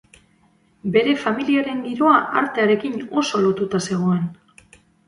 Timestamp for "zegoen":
3.91-4.31